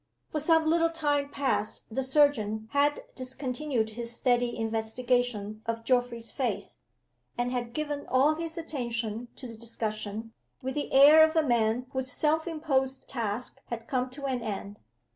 [0.31, 6.79] For some little time past the surgeon had discontinued his steady investigation of Geoffrey's face,
[7.37, 11.85] and had given all his attention to the discussion, with the air of a man
[11.91, 14.79] whose self imposed task had come to an end.